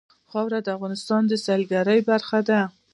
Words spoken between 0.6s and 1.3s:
د افغانستان